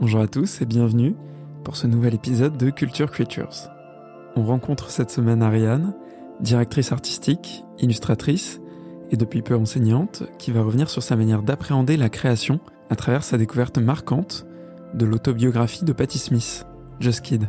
[0.00, 1.16] Bonjour à tous et bienvenue
[1.64, 3.68] pour ce nouvel épisode de Culture Creatures.
[4.36, 5.92] On rencontre cette semaine Ariane,
[6.38, 8.60] directrice artistique, illustratrice
[9.10, 13.24] et depuis peu enseignante, qui va revenir sur sa manière d'appréhender la création à travers
[13.24, 14.46] sa découverte marquante
[14.94, 16.64] de l'autobiographie de Patti Smith,
[17.00, 17.48] Just Kid.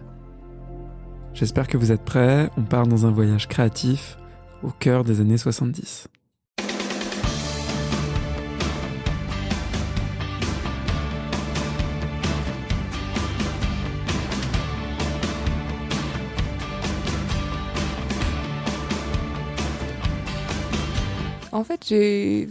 [1.36, 4.18] J'espère que vous êtes prêts, on part dans un voyage créatif
[4.64, 6.08] au cœur des années 70.
[21.60, 22.48] En fait, j'ai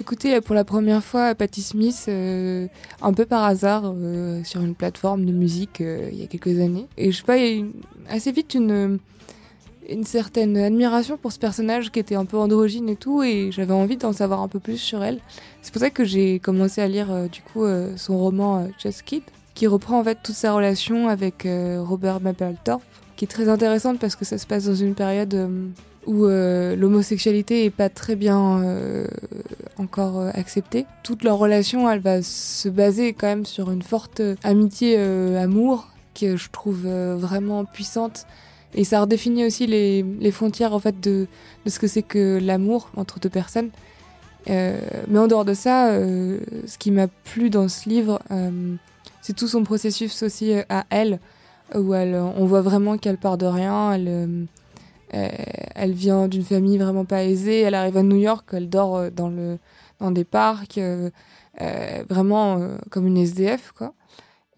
[0.00, 2.66] écouté pour la première fois Patti Smith euh,
[3.02, 6.58] un peu par hasard euh, sur une plateforme de musique euh, il y a quelques
[6.58, 6.86] années.
[6.96, 7.70] Et je sais pas, il y a eu
[8.08, 8.98] assez vite une,
[9.86, 13.74] une certaine admiration pour ce personnage qui était un peu androgyne et tout, et j'avais
[13.74, 15.18] envie d'en savoir un peu plus sur elle.
[15.60, 19.66] C'est pour ça que j'ai commencé à lire du coup son roman Just Kid, qui
[19.66, 22.82] reprend en fait toute sa relation avec Robert Mapplethorpe,
[23.14, 25.50] qui est très intéressante parce que ça se passe dans une période
[26.06, 29.06] où euh, l'homosexualité est pas très bien euh,
[29.78, 30.86] encore euh, acceptée.
[31.02, 34.98] Toute leur relation, elle va se baser quand même sur une forte amitié,
[35.36, 38.26] amour, que je trouve vraiment puissante.
[38.74, 41.26] Et ça redéfinit aussi les, frontières en fait de,
[41.66, 43.70] ce que c'est que l'amour entre deux personnes.
[44.46, 48.20] mais en dehors de ça, ce qui m'a plu dans ce livre,
[49.20, 51.18] c'est tout son processus aussi à elle,
[51.74, 53.98] où on voit vraiment qu'elle part de rien.
[55.12, 57.60] Elle vient d'une famille vraiment pas aisée.
[57.60, 59.58] Elle arrive à New York, elle dort euh, dans, le,
[60.00, 61.10] dans des parcs, euh,
[62.08, 62.60] vraiment
[62.90, 63.94] comme une SDF, quoi.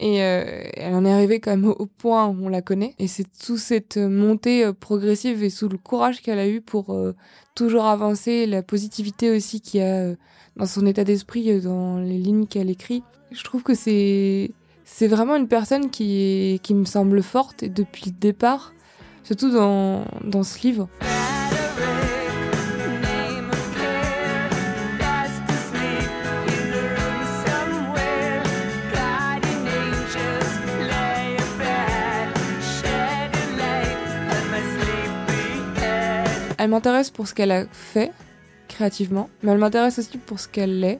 [0.01, 2.95] Et elle en est arrivée quand même au, point où on la connaît.
[2.99, 6.95] Et c'est toute cette montée progressive et sous le courage qu'elle a eu pour
[7.53, 10.13] toujours avancer, la positivité aussi qu'il y a
[10.57, 13.03] dans son état d'esprit, dans les lignes qu'elle écrit.
[13.31, 14.51] Je trouve que c'est
[14.85, 18.74] c'est vraiment une personne qui, qui me semble forte et depuis le départ
[19.25, 20.87] surtout dans, dans ce livre.
[36.57, 38.11] Elle m'intéresse pour ce qu'elle a fait
[38.67, 40.99] créativement, mais elle m'intéresse aussi pour ce qu'elle est.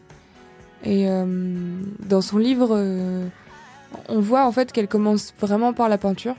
[0.83, 1.25] Et euh,
[1.99, 3.27] dans son livre, euh,
[4.07, 6.35] on voit en fait qu'elle commence vraiment par la peinture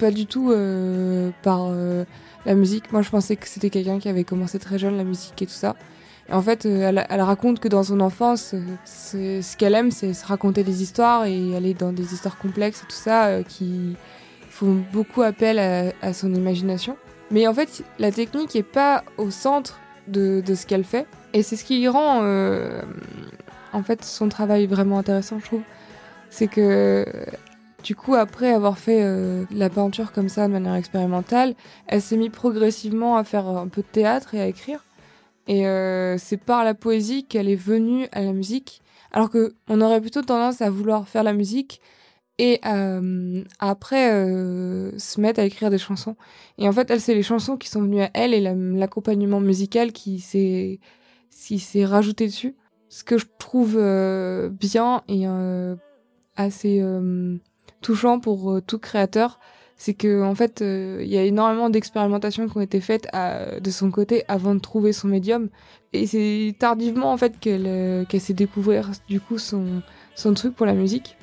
[0.00, 2.04] pas du tout euh, par euh,
[2.46, 2.90] la musique.
[2.90, 5.52] Moi, je pensais que c'était quelqu'un qui avait commencé très jeune la musique et tout
[5.52, 5.76] ça.
[6.28, 8.54] Et en fait, euh, elle, raconte que dans son enfance,
[8.86, 12.86] ce qu'elle aime, c'est se raconter des histoires et aller dans des histoires complexes et
[12.86, 13.96] tout ça qui
[14.48, 15.58] font beaucoup appel
[16.02, 16.96] à, son imagination.
[17.30, 19.78] Mais en fait, la technique est pas au centre
[20.08, 21.06] de, de ce qu'elle fait.
[21.34, 22.24] Et c'est ce qui rend
[23.72, 25.62] en fait son travail vraiment intéressant, je trouve.
[26.30, 27.04] C'est que
[27.82, 31.54] du coup, après avoir fait euh, la peinture comme ça de manière expérimentale,
[31.86, 34.84] elle s'est mise progressivement à faire un peu de théâtre et à écrire.
[35.46, 38.82] Et euh, c'est par la poésie qu'elle est venue à la musique.
[39.12, 41.80] Alors que on aurait plutôt tendance à vouloir faire la musique
[42.38, 44.10] et euh, après
[44.98, 46.16] se mettre à écrire des chansons.
[46.58, 50.20] Et en fait, c'est les chansons qui sont venues à elle et l'accompagnement musical qui
[50.20, 50.78] s'est
[51.84, 52.54] rajouté dessus.
[52.88, 53.74] Ce que je trouve
[54.50, 55.26] bien et
[56.36, 56.80] assez
[57.80, 59.38] touchant pour euh, tout créateur,
[59.76, 63.70] c'est que en fait, euh, il y a énormément d'expérimentations qui ont été faites de
[63.70, 65.48] son côté avant de trouver son médium.
[65.92, 69.82] Et c'est tardivement en fait qu'elle euh, qu'elle s'est découvert du coup son
[70.14, 71.16] son truc pour la musique.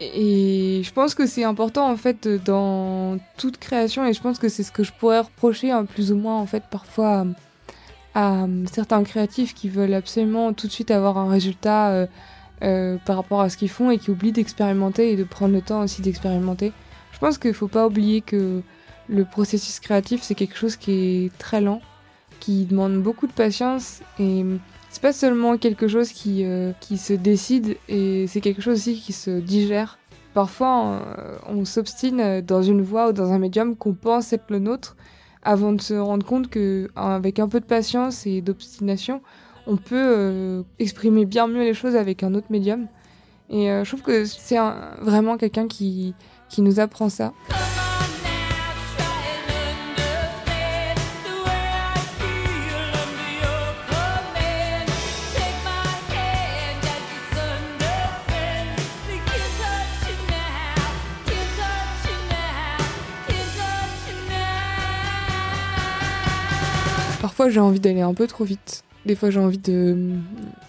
[0.00, 4.48] Et je pense que c'est important en fait dans toute création et je pense que
[4.48, 7.26] c'est ce que je pourrais reprocher hein, plus ou moins en fait parfois
[8.14, 12.08] à, certains créatifs qui veulent absolument tout de suite avoir un résultat
[13.04, 15.82] par rapport à ce qu'ils font et qui oublient d'expérimenter et de prendre le temps
[15.82, 16.72] aussi d'expérimenter.
[17.12, 18.62] Je pense qu'il ne faut pas oublier que
[19.08, 21.80] le processus créatif, c'est quelque chose qui est très lent,
[22.40, 24.44] qui demande beaucoup de patience et
[24.90, 29.00] c'est pas seulement quelque chose qui, euh, qui se décide et c'est quelque chose aussi
[29.00, 29.98] qui se digère.
[30.34, 34.58] Parfois, euh, on s'obstine dans une voie ou dans un médium qu'on pense être le
[34.58, 34.96] nôtre
[35.42, 39.20] avant de se rendre compte qu'avec un peu de patience et d'obstination,
[39.66, 42.86] on peut euh, exprimer bien mieux les choses avec un autre médium.
[43.50, 44.58] Et euh, je trouve que c'est
[45.00, 46.14] vraiment quelqu'un qui,
[46.48, 47.32] qui nous apprend ça.
[67.20, 68.82] Parfois j'ai envie d'aller un peu trop vite.
[69.06, 70.14] Des fois, j'ai envie de,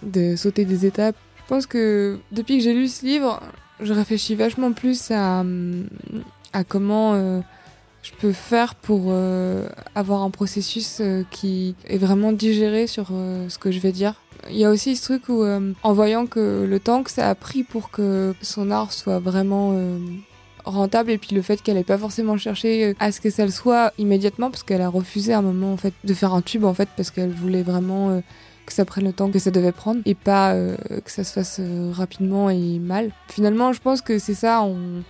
[0.01, 1.15] de sauter des étapes.
[1.43, 3.41] Je pense que depuis que j'ai lu ce livre,
[3.79, 5.43] je réfléchis vachement plus à,
[6.53, 7.41] à comment euh,
[8.01, 13.57] je peux faire pour euh, avoir un processus euh, qui est vraiment digéré sur ce
[13.57, 14.15] que je vais dire.
[14.49, 17.35] Il y a aussi ce truc où, en voyant que le temps que ça a
[17.35, 19.73] pris pour que son art soit vraiment
[20.63, 23.51] rentable et puis le fait qu'elle n'ait pas forcément cherché à ce que ça le
[23.51, 26.63] soit immédiatement parce qu'elle a refusé à un moment en fait de faire un tube
[26.63, 28.21] en fait parce qu'elle voulait vraiment
[28.65, 31.33] que ça prenne le temps que ça devait prendre et pas euh, que ça se
[31.33, 33.11] fasse euh, rapidement et mal.
[33.27, 35.03] Finalement, je pense que c'est ça, on...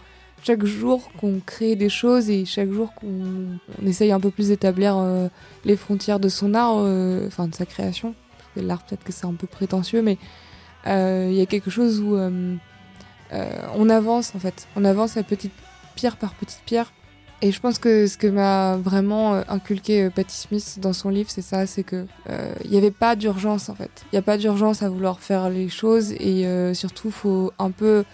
[0.44, 4.97] chaque jour qu'on crée des choses et chaque jour qu'on essaye un peu plus d'établir
[4.97, 5.27] euh,
[5.65, 6.75] les frontières de son art,
[7.27, 8.15] enfin de sa création,
[8.55, 10.17] l'art peut-être que c'est un peu prétentieux, mais
[10.85, 12.17] il y a quelque chose où
[13.75, 15.53] on avance en fait, on avance à petite
[15.95, 16.91] pierre par petite pierre
[17.44, 21.09] et je pense que ce que m'a vraiment euh, inculqué euh, Patti Smith dans son
[21.09, 23.91] livre, c'est ça, c'est que euh, il n'y avait pas d'urgence en fait.
[24.06, 28.06] Il n'y a pas d'urgence à vouloir faire les choses et surtout faut un peu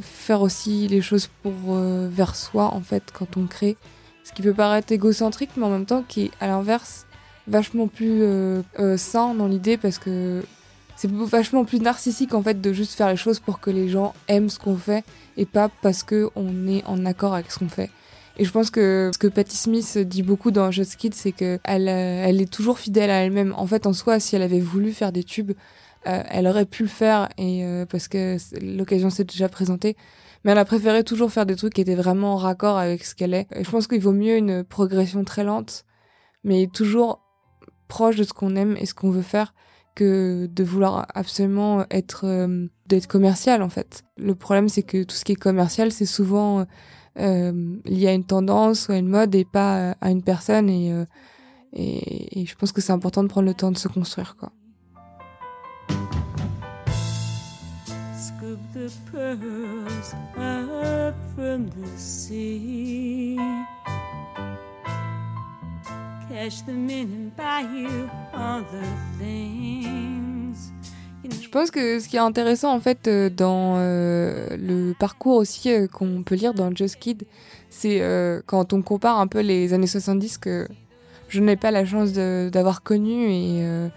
[0.00, 3.76] faire aussi les choses pour vers soi en fait quand on crée.
[4.24, 7.06] Ce qui peut paraître égocentrique, mais en même temps qui est à l'inverse
[7.46, 8.24] vachement plus
[8.96, 10.42] sain dans l'idée parce que
[10.98, 14.14] c'est vachement plus narcissique en fait de juste faire les choses pour que les gens
[14.26, 15.04] aiment ce qu'on fait
[15.36, 17.88] et pas parce que on est en accord avec ce qu'on fait.
[18.36, 21.60] Et je pense que ce que Patti Smith dit beaucoup dans Just Kids, c'est que
[21.62, 23.54] elle, euh, elle est toujours fidèle à elle-même.
[23.56, 25.52] En fait, en soi, si elle avait voulu faire des tubes,
[26.08, 29.96] euh, elle aurait pu le faire et euh, parce que l'occasion s'est déjà présentée.
[30.42, 33.14] Mais elle a préféré toujours faire des trucs qui étaient vraiment en raccord avec ce
[33.14, 33.46] qu'elle est.
[33.54, 35.84] Et je pense qu'il vaut mieux une progression très lente,
[36.42, 37.20] mais toujours
[37.86, 39.54] proche de ce qu'on aime et ce qu'on veut faire
[40.04, 42.26] de vouloir absolument être
[42.86, 44.02] d'être commercial en fait.
[44.16, 46.66] Le problème c'est que tout ce qui est commercial c'est souvent
[47.20, 50.70] euh, lié à une tendance ou à une mode et pas à une personne.
[50.70, 51.04] Et, euh,
[51.72, 54.36] et, je pense que c'est important de prendre le temps de se construire.
[54.36, 54.52] Quoi.
[71.40, 75.72] Je pense que ce qui est intéressant en fait euh, dans euh, le parcours aussi
[75.72, 77.24] euh, qu'on peut lire dans Just Kid,
[77.70, 78.00] c'est
[78.46, 80.68] quand on compare un peu les années 70 que
[81.28, 83.88] je n'ai pas la chance d'avoir connu et,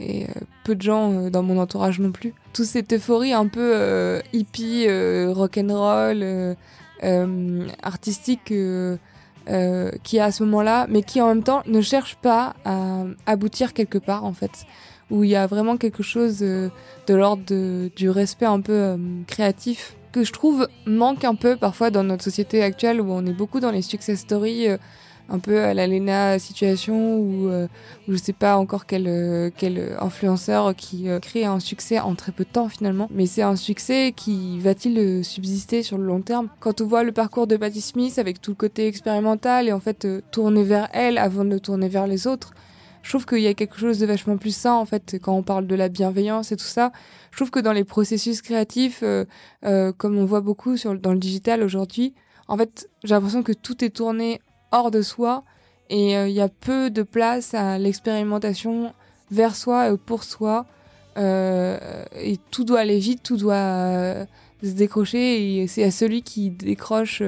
[0.00, 0.26] et
[0.64, 2.34] peu de gens dans mon entourage non plus.
[2.52, 6.56] Toute cette euphorie un peu hippie, rock'n'roll,
[7.82, 8.52] artistique
[9.48, 13.04] euh, qui est à ce moment-là, mais qui en même temps ne cherche pas à
[13.26, 14.66] aboutir quelque part en fait.
[15.10, 16.70] Où il y a vraiment quelque chose euh,
[17.06, 17.44] de l'ordre
[17.94, 18.96] du respect un peu euh,
[19.26, 23.32] créatif que je trouve manque un peu parfois dans notre société actuelle où on est
[23.32, 24.76] beaucoup dans les success stories euh,
[25.28, 27.66] un peu à la Lena situation ou euh,
[28.08, 32.50] je sais pas encore quel quel influenceur qui crée un succès en très peu de
[32.50, 36.48] temps finalement mais c'est un succès qui va-t-il subsister sur le long terme?
[36.60, 39.80] Quand on voit le parcours de Patti Smith avec tout le côté expérimental et en
[39.80, 42.52] fait tourner vers elle avant de tourner vers les autres
[43.04, 45.42] je trouve qu'il y a quelque chose de vachement plus sain en fait quand on
[45.42, 46.90] parle de la bienveillance et tout ça.
[47.30, 49.26] Je trouve que dans les processus créatifs, euh,
[49.64, 52.14] euh, comme on voit beaucoup dans le digital aujourd'hui,
[52.48, 54.40] en fait, j'ai l'impression que tout est tourné
[54.74, 55.44] hors de soi
[55.90, 58.92] et euh, il y a peu de place à l'expérimentation
[59.30, 60.66] vers soi et pour soi.
[61.16, 64.26] et tout doit aller vite, tout doit
[64.62, 67.22] se décrocher et c'est à celui qui décroche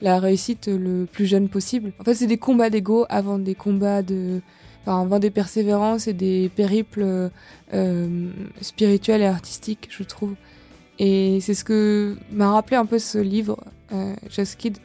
[0.00, 1.92] la réussite le plus jeune possible.
[1.98, 4.42] En fait, c'est des combats d'ego avant des combats de
[4.86, 7.30] enfin, des persévérances et des périples
[7.74, 8.30] euh,
[8.60, 10.34] spirituels et artistiques, je trouve.
[10.98, 14.78] Et c'est ce que m'a rappelé un peu ce livre, euh, Just Kid,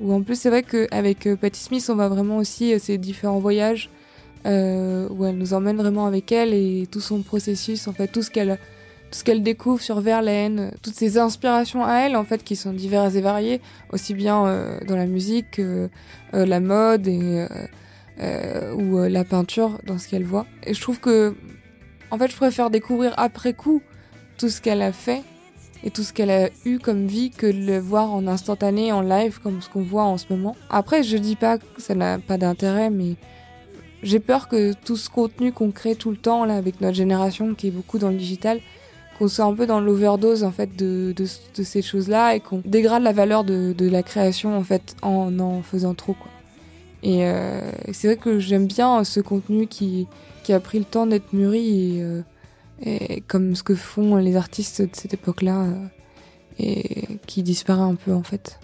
[0.00, 3.38] où en plus c'est vrai qu'avec euh, Patti Smith, on va vraiment aussi ces différents
[3.38, 3.90] voyages
[4.46, 8.22] euh, où elle nous emmène vraiment avec elle et tout son processus, en fait, tout
[8.22, 8.58] ce qu'elle
[9.10, 12.72] tout ce qu'elle découvre sur Verlaine, toutes ses inspirations à elle, en fait, qui sont
[12.72, 13.60] diverses et variées,
[13.92, 15.88] aussi bien euh, dans la musique, euh,
[16.32, 20.46] la mode euh, ou euh, la peinture dans ce qu'elle voit.
[20.64, 21.34] Et je trouve que,
[22.10, 23.82] en fait, je préfère découvrir après coup
[24.38, 25.22] tout ce qu'elle a fait
[25.84, 29.00] et tout ce qu'elle a eu comme vie que de le voir en instantané, en
[29.00, 30.56] live, comme ce qu'on voit en ce moment.
[30.68, 33.16] Après, je dis pas que ça n'a pas d'intérêt, mais
[34.02, 37.54] j'ai peur que tout ce contenu qu'on crée tout le temps, là, avec notre génération
[37.54, 38.60] qui est beaucoup dans le digital,
[39.18, 41.14] qu'on soit un peu dans l'overdose, en fait, de,
[41.62, 45.94] ces choses-là et qu'on dégrade la valeur de, la création, en fait, en en faisant
[45.94, 46.30] trop, quoi.
[47.02, 47.60] Et euh,
[47.92, 50.06] c'est vrai que j'aime bien ce contenu qui,
[50.42, 52.20] qui a pris le temps d'être mûri euh,
[52.82, 55.86] et, comme ce que font les artistes de cette époque-là euh,
[56.58, 58.58] et qui disparaît un peu en fait.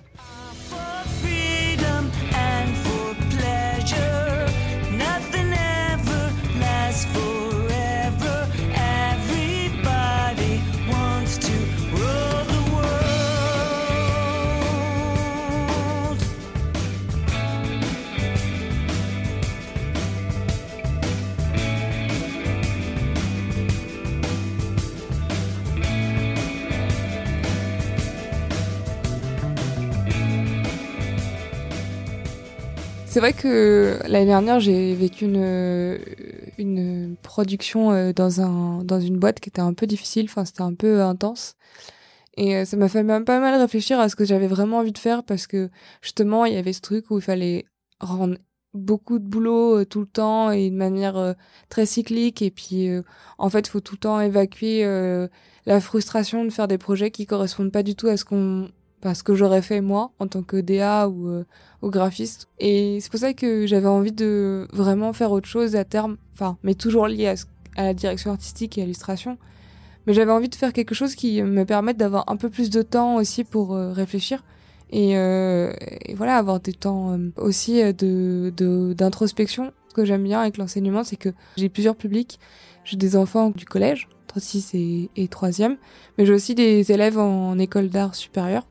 [33.16, 35.98] C'est vrai que l'année dernière, j'ai vécu une,
[36.58, 40.60] une production euh, dans, un, dans une boîte qui était un peu difficile, enfin, c'était
[40.60, 41.54] un peu intense.
[42.36, 44.92] Et euh, ça m'a fait même pas mal réfléchir à ce que j'avais vraiment envie
[44.92, 45.70] de faire parce que
[46.02, 47.64] justement, il y avait ce truc où il fallait
[48.00, 48.36] rendre
[48.74, 51.34] beaucoup de boulot euh, tout le temps et de manière
[51.70, 52.42] très cyclique.
[52.42, 52.90] Et puis,
[53.38, 54.84] en fait, il faut tout le temps évacuer
[55.64, 58.68] la frustration de faire des projets qui correspondent pas du tout à ce qu'on
[59.14, 61.44] ce que j'aurais fait moi en tant que DA ou, euh,
[61.82, 62.48] graphiste.
[62.58, 66.58] Et c'est pour ça que j'avais envie de vraiment faire autre chose à terme, enfin,
[66.62, 67.34] mais toujours lié
[67.76, 69.38] à, la direction artistique et à l'illustration.
[70.06, 72.82] Mais j'avais envie de faire quelque chose qui me permette d'avoir un peu plus de
[72.82, 74.44] temps aussi pour euh, réfléchir.
[74.90, 78.52] Et, euh, et, voilà, avoir des temps euh, aussi de
[78.94, 79.72] d'introspection.
[79.88, 82.38] Ce que j'aime bien avec l'enseignement, c'est que j'ai plusieurs publics.
[82.84, 85.76] J'ai des enfants du collège, entre 6 et, et 3e,
[86.16, 88.64] mais j'ai aussi des élèves en école d'art supérieure.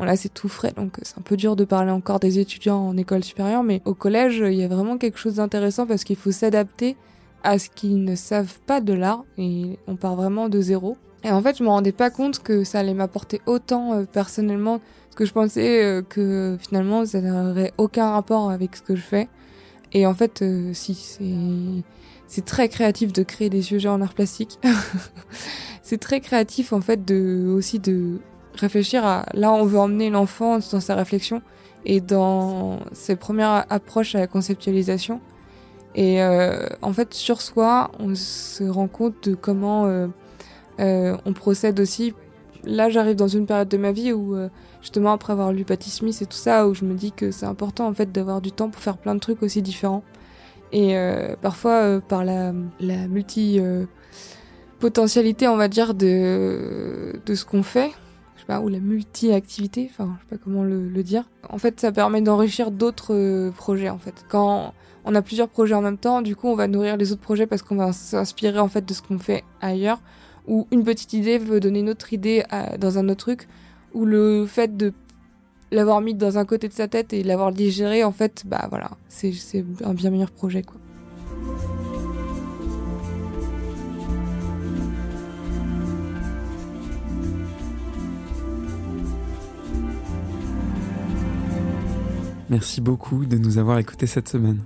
[0.00, 2.78] Bon là c'est tout frais donc c'est un peu dur de parler encore des étudiants
[2.78, 6.16] en école supérieure mais au collège il y a vraiment quelque chose d'intéressant parce qu'il
[6.16, 6.96] faut s'adapter
[7.42, 10.96] à ce qu'ils ne savent pas de l'art et on part vraiment de zéro.
[11.22, 14.78] Et en fait je me rendais pas compte que ça allait m'apporter autant euh, personnellement
[14.78, 19.02] parce que je pensais euh, que finalement ça n'aurait aucun rapport avec ce que je
[19.02, 19.28] fais.
[19.92, 21.84] Et en fait euh, si c'est
[22.26, 24.58] c'est très créatif de créer des sujets en art plastique.
[25.82, 28.20] c'est très créatif en fait de aussi de
[28.54, 31.42] réfléchir à là on veut emmener l'enfant dans sa réflexion
[31.84, 35.20] et dans ses premières approches à la conceptualisation.
[35.94, 40.06] Et euh, en fait, sur soi, on se rend compte de comment euh,
[40.78, 42.14] euh, on procède aussi.
[42.64, 44.36] Là, j'arrive dans une période de ma vie où,
[44.82, 47.46] justement, après avoir lu Patti Smith et tout ça, où je me dis que c'est
[47.46, 50.02] important en fait d'avoir du temps pour faire plein de trucs aussi différents.
[50.70, 50.94] Et
[51.40, 53.58] parfois, par la, la multi
[54.78, 57.92] potentialité, on va dire, de, de ce qu'on fait,
[58.62, 61.28] ou la multi-activité, enfin, je sais pas comment le, dire.
[61.48, 64.24] En fait, ça permet d'enrichir d'autres euh, projets, en fait.
[64.28, 67.20] Quand on a plusieurs projets en même temps, du coup, on va nourrir les autres
[67.20, 70.00] projets parce qu'on va s'inspirer, en fait, de ce qu'on fait ailleurs.
[70.46, 72.44] Ou une petite idée veut donner une autre idée
[72.78, 73.48] dans un autre truc.
[73.94, 74.92] Ou le fait de
[75.70, 78.92] l'avoir mis dans un côté de sa tête et l'avoir digéré, en fait, bah voilà,
[79.08, 79.32] c'est
[79.84, 80.79] un bien meilleur projet, quoi.
[92.50, 94.64] Merci beaucoup de nous avoir écoutés cette semaine.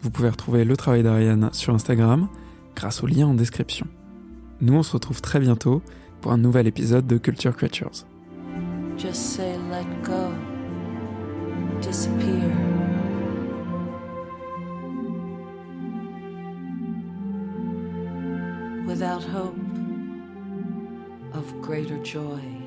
[0.00, 2.28] Vous pouvez retrouver le travail d'Ariane sur Instagram
[2.74, 3.86] grâce au lien en description.
[4.62, 5.82] Nous, on se retrouve très bientôt
[6.22, 8.06] pour un nouvel épisode de Culture Creatures.
[8.96, 10.32] Just say let go,
[11.82, 12.50] disappear.
[18.86, 19.58] Without hope
[21.34, 22.59] of greater joy.